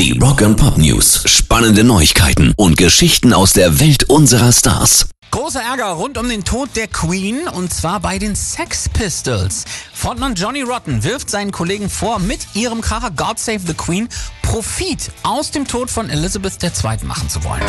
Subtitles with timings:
[0.00, 1.24] Die Rock and Pop News.
[1.26, 5.10] Spannende Neuigkeiten und Geschichten aus der Welt unserer Stars.
[5.30, 9.66] Großer Ärger rund um den Tod der Queen und zwar bei den Sex Pistols.
[9.92, 14.08] Frontmann Johnny Rotten wirft seinen Kollegen vor, mit ihrem Kracher God Save the Queen
[14.40, 17.04] Profit aus dem Tod von Elizabeth II.
[17.04, 17.60] machen zu wollen.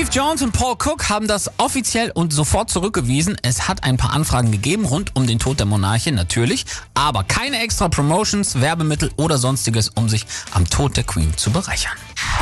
[0.00, 3.36] Steve Jones und Paul Cook haben das offiziell und sofort zurückgewiesen.
[3.42, 7.62] Es hat ein paar Anfragen gegeben rund um den Tod der Monarchin, natürlich, aber keine
[7.62, 11.92] extra Promotions, Werbemittel oder sonstiges, um sich am Tod der Queen zu bereichern.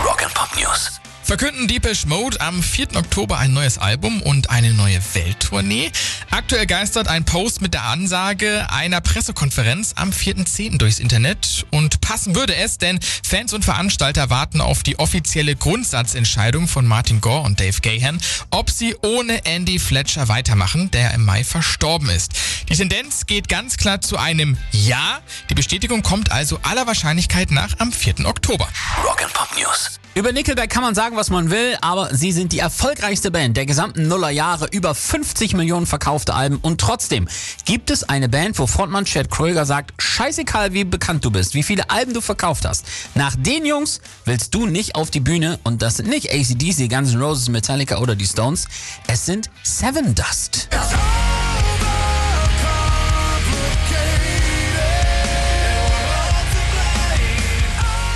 [0.05, 1.01] Rock and Pop News.
[1.29, 2.97] Verkünden Deepish Mode am 4.
[2.97, 5.93] Oktober ein neues Album und eine neue Welttournee.
[6.31, 10.79] Aktuell geistert ein Post mit der Ansage einer Pressekonferenz am 4.10.
[10.79, 16.67] durchs Internet und passen würde es, denn Fans und Veranstalter warten auf die offizielle Grundsatzentscheidung
[16.67, 18.19] von Martin Gore und Dave Gahan,
[18.49, 22.33] ob sie ohne Andy Fletcher weitermachen, der im Mai verstorben ist.
[22.71, 25.21] Die Tendenz geht ganz klar zu einem Ja.
[25.51, 28.25] Die Bestätigung kommt also aller Wahrscheinlichkeit nach am 4.
[28.25, 28.67] Oktober.
[29.05, 29.98] Rock and Pop News.
[30.19, 33.67] Über Nickelback kann man sagen, was man will, aber sie sind die erfolgreichste Band der
[33.67, 37.29] gesamten Nullerjahre, über 50 Millionen verkaufte Alben und trotzdem
[37.67, 41.63] gibt es eine Band, wo Frontmann Chad Kroeger sagt, scheißegal wie bekannt du bist, wie
[41.63, 42.85] viele Alben du verkauft hast.
[43.15, 47.13] Nach den Jungs willst du nicht auf die Bühne und das sind nicht ACDC, Guns
[47.13, 48.67] N' Roses, Metallica oder die Stones,
[49.07, 50.69] es sind Seven Dust.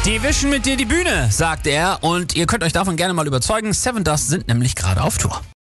[0.04, 3.28] Die wischen mit dir die Bühne, sagt er, und ihr könnt euch davon gerne mal
[3.28, 3.72] überzeugen.
[3.72, 5.42] Seven Dust sind nämlich gerade auf Tour.